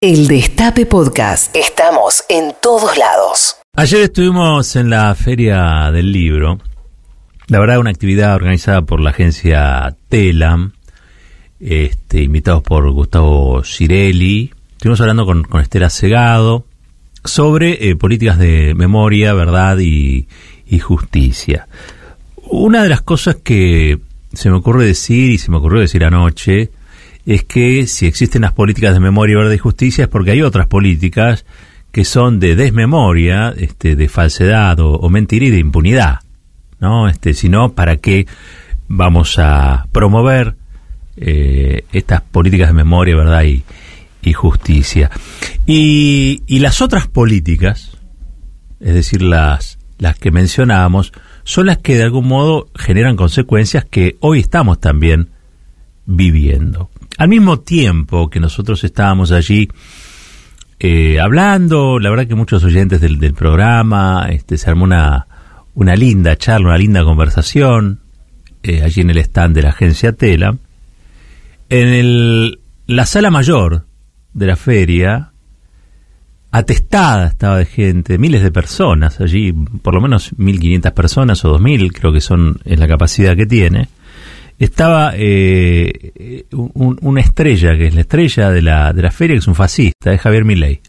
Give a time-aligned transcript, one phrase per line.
[0.00, 1.56] El Destape Podcast.
[1.56, 3.56] Estamos en todos lados.
[3.74, 6.60] Ayer estuvimos en la Feria del Libro.
[7.48, 10.74] La verdad, una actividad organizada por la agencia Telam,
[11.58, 14.52] este, invitados por Gustavo Cirelli.
[14.70, 16.64] Estuvimos hablando con, Estela Segado
[17.24, 20.28] sobre eh, políticas de memoria, verdad y,
[20.64, 21.66] y justicia.
[22.36, 23.98] Una de las cosas que
[24.32, 26.70] se me ocurre decir y se me ocurrió decir anoche
[27.28, 30.66] es que si existen las políticas de memoria, verdad y justicia es porque hay otras
[30.66, 31.44] políticas
[31.92, 36.20] que son de desmemoria, este, de falsedad o, mentira y de impunidad,
[36.80, 37.06] ¿no?
[37.06, 38.26] Este, sino para qué
[38.88, 40.56] vamos a promover
[41.18, 43.62] eh, estas políticas de memoria, verdad y,
[44.32, 45.10] justicia.
[45.66, 47.96] Y, y, las otras políticas,
[48.80, 51.12] es decir, las, las que mencionábamos,
[51.44, 55.28] son las que de algún modo generan consecuencias que hoy estamos también
[56.06, 56.90] viviendo.
[57.18, 59.68] Al mismo tiempo que nosotros estábamos allí
[60.78, 65.26] eh, hablando, la verdad que muchos oyentes del, programa, este, se armó una,
[65.74, 67.98] una linda charla, una linda conversación
[68.62, 70.56] eh, allí en el stand de la agencia Tela.
[71.68, 73.86] En el, la sala mayor
[74.32, 75.32] de la feria,
[76.52, 81.92] atestada estaba de gente, miles de personas allí, por lo menos 1.500 personas o 2.000,
[81.92, 83.88] creo que son en la capacidad que tiene
[84.58, 89.46] estaba eh, una estrella, que es la estrella de la, de la feria, que es
[89.46, 90.80] un fascista, es Javier Milei.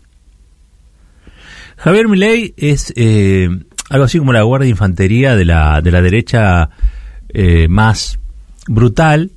[1.77, 3.47] Javier Milei es eh,
[3.89, 6.69] algo así como la guardia de infantería de la, de la derecha
[7.29, 8.19] eh, más
[8.67, 9.31] brutal.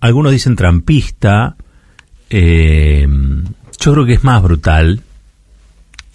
[0.00, 1.56] Algunos dicen trampista.
[2.30, 5.02] yo creo que es más brutal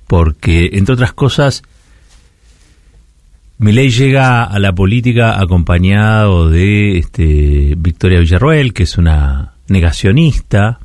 [0.07, 1.63] porque, entre otras cosas,
[3.57, 10.79] Milei llega a la política acompañado de este, Victoria Villarroel, que es una negacionista,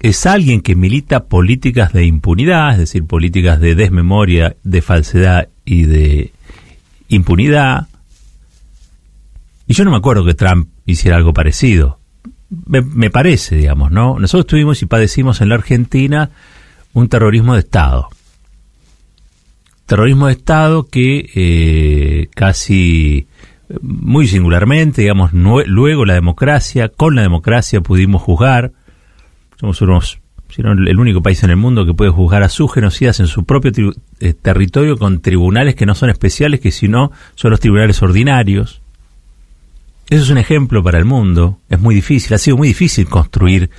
[0.00, 5.82] es alguien que milita políticas de impunidad, es decir, políticas de desmemoria, de falsedad y
[5.82, 6.32] de
[7.08, 7.88] impunidad.
[9.66, 12.00] Y yo no me acuerdo que Trump hiciera algo parecido.
[12.66, 14.18] Me, me parece, digamos, ¿no?
[14.18, 16.30] Nosotros tuvimos y padecimos en la Argentina
[16.94, 18.08] un terrorismo de Estado
[19.86, 23.26] terrorismo de Estado que eh, casi
[23.80, 28.72] muy singularmente, digamos, luego la democracia, con la democracia pudimos juzgar,
[29.58, 30.20] somos unos,
[30.56, 33.72] el único país en el mundo que puede juzgar a sus genocidas en su propio
[34.20, 38.82] eh, territorio con tribunales que no son especiales, que si no son los tribunales ordinarios.
[40.10, 43.70] Eso es un ejemplo para el mundo, es muy difícil, ha sido muy difícil construir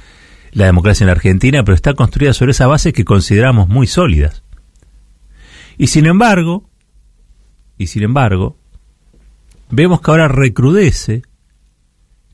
[0.51, 4.44] la democracia en la Argentina, pero está construida sobre esa base que consideramos muy sólidas.
[5.77, 6.69] Y sin embargo,
[7.77, 8.57] y sin embargo,
[9.69, 11.23] vemos que ahora recrudece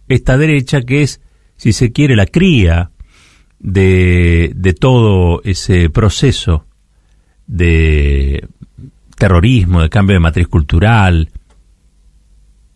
[0.07, 1.21] esta derecha que es,
[1.57, 2.91] si se quiere, la cría
[3.59, 6.65] de, de todo ese proceso
[7.47, 8.47] de
[9.17, 11.29] terrorismo, de cambio de matriz cultural,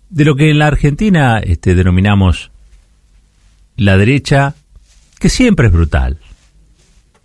[0.09, 2.51] de lo que en la Argentina este, denominamos
[3.77, 4.55] la derecha,
[5.19, 6.19] que siempre es brutal.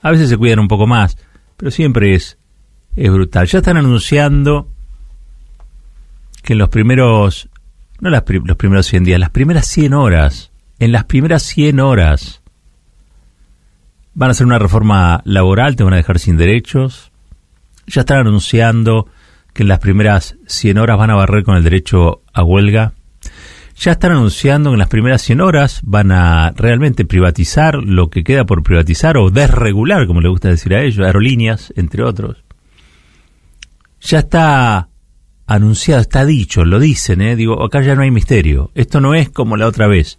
[0.03, 1.17] A veces se cuidan un poco más,
[1.57, 2.39] pero siempre es
[3.01, 3.47] es brutal.
[3.47, 4.69] Ya están anunciando
[6.43, 7.49] que en los primeros,
[7.99, 12.43] no los primeros 100 días, las primeras 100 horas, en las primeras 100 horas,
[14.13, 17.11] van a hacer una reforma laboral, te van a dejar sin derechos.
[17.87, 19.09] Ya están anunciando
[19.55, 22.93] que en las primeras 100 horas van a barrer con el derecho a huelga.
[23.77, 28.25] Ya están anunciando que en las primeras 100 horas van a realmente privatizar lo que
[28.25, 32.45] queda por privatizar o desregular, como le gusta decir a ellos, aerolíneas, entre otros
[34.01, 34.89] ya está
[35.47, 37.37] anunciado, está dicho, lo dicen, ¿eh?
[37.37, 38.71] Digo, acá ya no hay misterio.
[38.75, 40.19] Esto no es como la otra vez.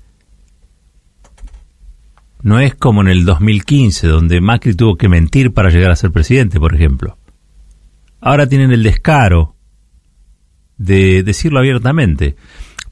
[2.44, 6.12] No es como en el 2015, donde Macri tuvo que mentir para llegar a ser
[6.12, 7.18] presidente, por ejemplo.
[8.20, 9.56] Ahora tienen el descaro
[10.78, 12.36] de decirlo abiertamente,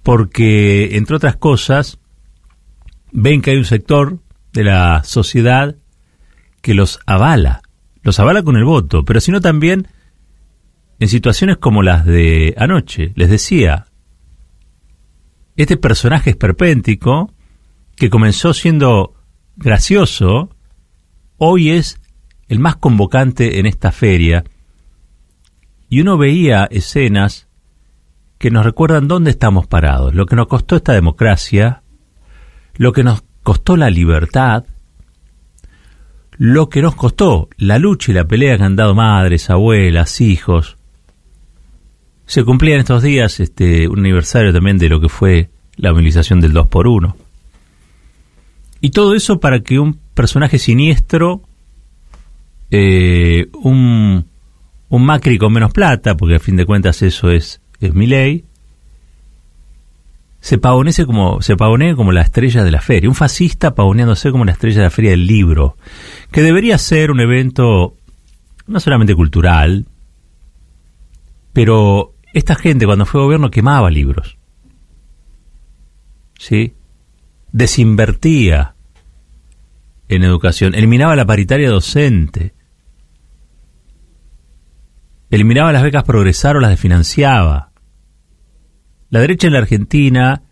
[0.03, 1.99] porque, entre otras cosas,
[3.11, 4.19] ven que hay un sector
[4.53, 5.75] de la sociedad
[6.61, 7.61] que los avala,
[8.02, 9.87] los avala con el voto, pero sino también
[10.99, 13.13] en situaciones como las de anoche.
[13.16, 13.85] Les decía,
[15.55, 17.34] este personaje esperpéntico,
[17.96, 19.16] que comenzó siendo
[19.55, 20.55] gracioso,
[21.37, 21.99] hoy es
[22.47, 24.43] el más convocante en esta feria.
[25.90, 27.47] Y uno veía escenas
[28.37, 31.84] que nos recuerdan dónde estamos parados, lo que nos costó esta democracia,
[32.75, 34.66] lo que nos costó la libertad,
[36.37, 40.78] lo que nos costó la lucha y la pelea que han dado madres, abuelas, hijos,
[42.29, 46.40] se cumplía en estos días este, un aniversario también de lo que fue la movilización
[46.40, 47.17] del 2 por 1
[48.81, 51.41] Y todo eso para que un personaje siniestro
[52.70, 54.28] eh, un,
[54.90, 58.46] un Macri con menos plata, porque a fin de cuentas eso es, es mi ley,
[60.40, 61.40] se pavonece como,
[61.96, 65.11] como la estrella de la feria, un fascista pavoneándose como la estrella de la feria
[65.11, 65.78] del libro,
[66.31, 67.96] que debería ser un evento
[68.67, 69.87] no solamente cultural,
[71.53, 74.37] pero esta gente cuando fue gobierno quemaba libros.
[76.37, 76.73] ¿Sí?
[77.52, 78.76] Desinvertía
[80.08, 82.53] en educación, eliminaba la paritaria docente,
[85.29, 87.72] eliminaba las becas progresar o las desfinanciaba.
[89.09, 90.43] La derecha en la Argentina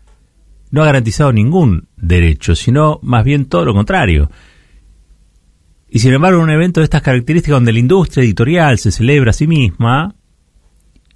[0.70, 4.30] no ha garantizado ningún derecho, sino más bien todo lo contrario.
[5.88, 9.34] Y sin embargo, un evento de estas características donde la industria editorial se celebra a
[9.34, 10.14] sí misma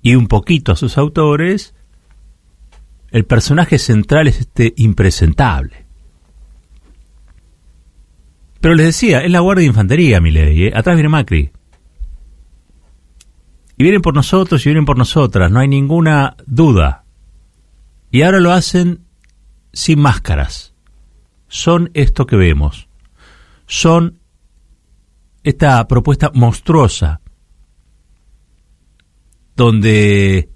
[0.02, 1.74] y un poquito a sus autores,
[3.10, 5.86] el personaje central es este impresentable.
[8.60, 10.72] Pero les decía, es la Guardia de Infantería, mi ley, ¿eh?
[10.74, 11.52] atrás viene Macri.
[13.76, 17.04] Y vienen por nosotros y vienen por nosotras, no hay ninguna duda.
[18.10, 19.06] Y ahora lo hacen
[19.72, 20.74] sin máscaras.
[21.48, 22.88] Son esto que vemos.
[23.66, 24.18] Son
[25.42, 27.21] esta propuesta monstruosa
[29.62, 30.48] donde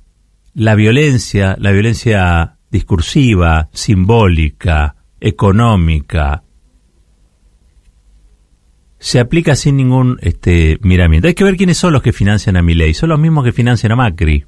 [0.55, 6.43] la violencia, la violencia discursiva, simbólica, económica,
[8.99, 11.29] se aplica sin ningún este, miramiento.
[11.29, 12.94] Hay que ver quiénes son los que financian a ley.
[12.94, 14.44] Son los mismos que financian a Macri.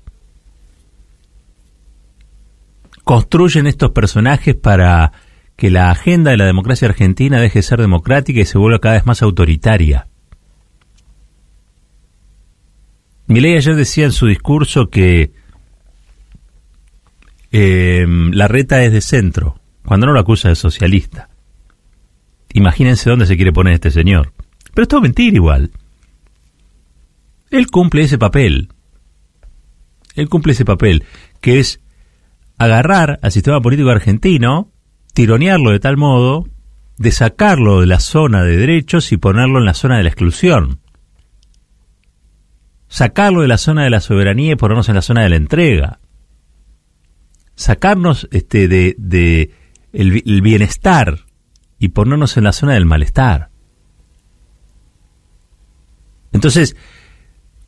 [3.04, 5.12] Construyen estos personajes para
[5.54, 8.94] que la agenda de la democracia argentina deje de ser democrática y se vuelva cada
[8.94, 10.08] vez más autoritaria.
[13.28, 15.32] Milei ayer decía en su discurso que
[17.52, 21.28] eh, la reta es de centro, cuando no lo acusa de socialista.
[22.54, 24.32] Imagínense dónde se quiere poner este señor.
[24.72, 25.70] Pero es todo mentira igual.
[27.50, 28.70] Él cumple ese papel.
[30.14, 31.04] Él cumple ese papel,
[31.42, 31.80] que es
[32.56, 34.72] agarrar al sistema político argentino,
[35.12, 36.48] tironearlo de tal modo,
[36.96, 40.80] de sacarlo de la zona de derechos y ponerlo en la zona de la exclusión
[42.88, 46.00] sacarlo de la zona de la soberanía y ponernos en la zona de la entrega.
[47.54, 49.50] Sacarnos este, de,
[49.92, 51.26] el, bienestar
[51.78, 53.50] y ponernos en la zona del malestar.
[56.32, 56.76] Entonces,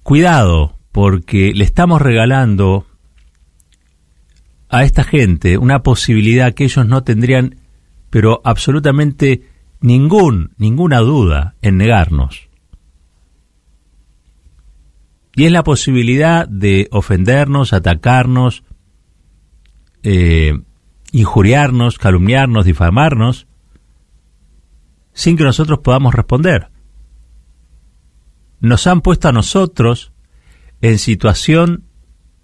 [0.02, 2.87] cuidado, porque le estamos regalando
[4.69, 7.56] a esta gente una posibilidad que ellos no tendrían,
[8.11, 9.43] pero absolutamente
[9.81, 12.50] ningún, ninguna duda en negarnos.
[15.34, 18.64] Y es la posibilidad de ofendernos, atacarnos,
[20.02, 20.58] eh,
[21.12, 23.46] injuriarnos, calumniarnos, difamarnos,
[25.12, 26.68] sin que nosotros podamos responder.
[28.60, 30.12] Nos han puesto a nosotros
[30.80, 31.84] en situación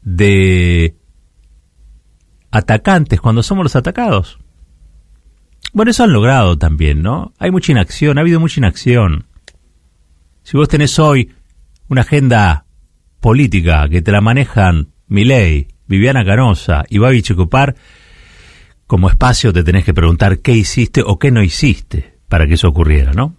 [0.03, 0.97] de
[2.51, 4.39] atacantes cuando somos los atacados.
[5.73, 7.33] Bueno, eso han logrado también, ¿no?
[7.39, 9.27] Hay mucha inacción, ha habido mucha inacción.
[10.43, 11.35] Si vos tenés hoy
[11.89, 12.66] una agenda
[13.21, 17.77] política que te la manejan Milei, Viviana Canosa y Babi Checopar,
[18.87, 22.69] como espacio te tenés que preguntar qué hiciste o qué no hiciste para que eso
[22.69, 23.35] ocurriera, ¿no?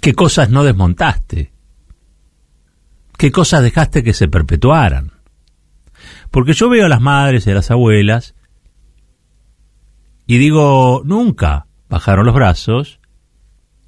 [0.00, 1.52] ¿Qué cosas no desmontaste?
[3.16, 5.12] ¿Qué cosas dejaste que se perpetuaran?
[6.30, 8.34] Porque yo veo a las madres y a las abuelas
[10.26, 13.00] y digo, nunca bajaron los brazos,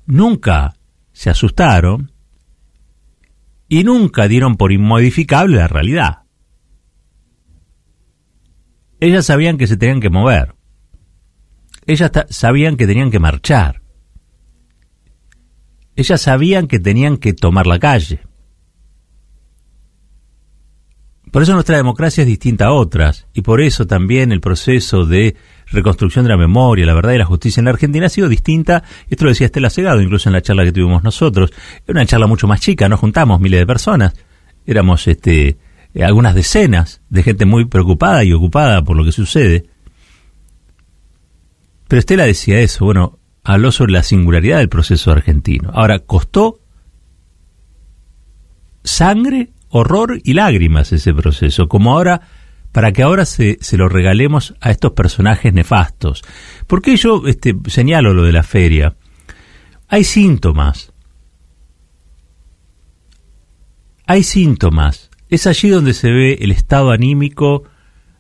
[0.07, 0.75] nunca
[1.13, 2.10] se asustaron,
[3.71, 6.25] y nunca dieron por inmodificable la realidad.
[8.99, 10.57] Ellas sabían que se tenían que mover.
[11.87, 13.81] Ellas sabían que tenían que marchar.
[15.95, 18.21] Ellas sabían que tenían que tomar la calle.
[21.31, 25.37] Por eso nuestra democracia es distinta a otras y por eso también el proceso de
[25.71, 28.83] reconstrucción de la memoria, la verdad y la justicia en la Argentina ha sido distinta.
[29.09, 31.53] Esto lo decía Estela Segado, incluso en la charla que tuvimos nosotros.
[31.87, 34.15] Era una charla mucho más chica, nos juntamos miles de personas.
[34.67, 35.59] Éramos este,
[35.95, 39.67] eh, algunas decenas de gente muy preocupada y ocupada por lo que sucede.
[41.89, 45.71] Pero Estela decía eso, bueno, habló sobre la singularidad del proceso argentino.
[45.75, 46.61] Ahora, costó
[48.85, 52.23] sangre, horror y lágrimas ese proceso, como ahora
[52.73, 56.23] para que ahora se, se, lo regalemos a estos personajes nefastos.
[56.67, 58.97] ¿Por qué yo este, señalo lo de la feria?
[59.89, 60.93] Hay síntomas.
[64.07, 65.11] Hay síntomas.
[65.29, 67.65] Es allí donde se ve el estado anímico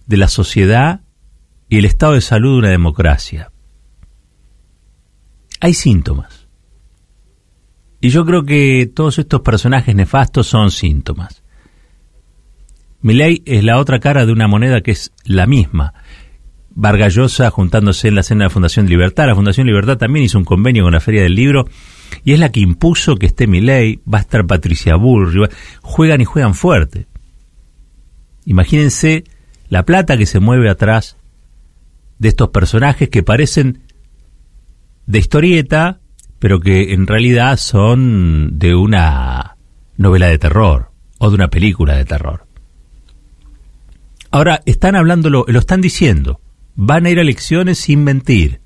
[0.07, 1.03] de la sociedad
[1.69, 3.53] y el estado de salud de una democracia.
[5.61, 6.49] Hay síntomas.
[8.01, 11.40] Y yo creo que todos estos personajes nefastos son síntomas.
[13.03, 15.95] Milei es la otra cara de una moneda que es la misma.
[16.71, 19.27] Vargallosa juntándose en la cena de la Fundación Libertad.
[19.27, 21.67] La Fundación Libertad también hizo un convenio con la Feria del Libro
[22.25, 25.49] y es la que impuso que esté Milei, va a estar Patricia Bull,
[25.81, 27.07] juegan y juegan fuerte.
[28.45, 29.25] Imagínense
[29.69, 31.17] la plata que se mueve atrás
[32.19, 33.85] de estos personajes que parecen
[35.07, 36.01] de historieta,
[36.39, 39.57] pero que en realidad son de una
[39.97, 42.50] novela de terror o de una película de terror.
[44.31, 46.41] Ahora, están hablando, lo están diciendo,
[46.75, 48.61] van a ir a elecciones sin mentir.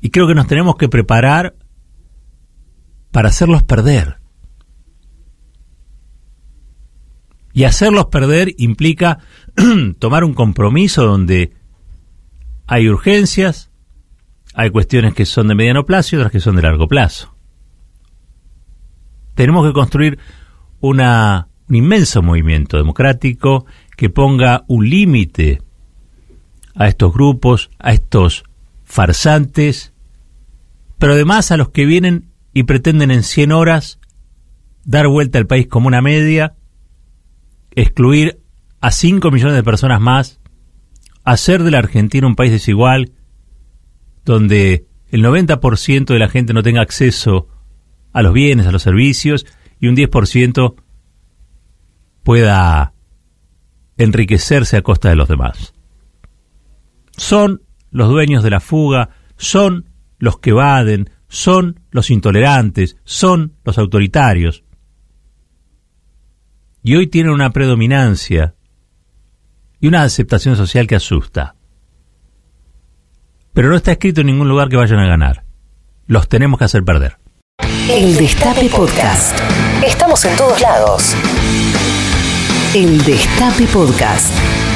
[0.00, 1.54] Y creo que nos tenemos que preparar
[3.12, 4.18] para hacerlos perder.
[7.52, 9.18] Y hacerlos perder implica
[9.98, 11.52] tomar un compromiso donde
[12.66, 13.70] hay urgencias,
[14.54, 17.36] hay cuestiones que son de mediano plazo y otras que son de largo plazo.
[19.34, 20.18] Tenemos que construir
[20.80, 23.64] una, un inmenso movimiento democrático
[23.96, 25.62] que ponga un límite
[26.74, 28.44] a estos grupos, a estos
[28.84, 29.94] farsantes,
[30.98, 33.98] pero además a los que vienen y pretenden en 100 horas
[34.84, 36.56] dar vuelta al país como una media,
[37.70, 38.38] excluir
[38.82, 40.40] a 5 millones de personas más,
[41.24, 43.12] hacer de la Argentina un país desigual,
[44.26, 47.48] donde el 90% de la gente no tenga acceso
[48.12, 49.46] a los bienes, a los servicios,
[49.80, 50.74] y un 10%
[52.22, 52.94] pueda
[53.96, 55.74] enriquecerse a costa de los demás.
[57.16, 63.78] Son los dueños de la fuga, son los que evaden, son los intolerantes, son los
[63.78, 64.64] autoritarios.
[66.82, 68.54] Y hoy tienen una predominancia
[69.80, 71.56] y una aceptación social que asusta.
[73.52, 75.44] Pero no está escrito en ningún lugar que vayan a ganar.
[76.06, 77.18] Los tenemos que hacer perder.
[77.90, 79.38] El Destape Podcast.
[79.84, 81.14] Estamos en todos lados.
[82.74, 84.71] El Destape Podcast.